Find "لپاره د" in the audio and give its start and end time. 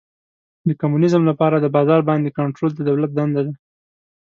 1.29-1.65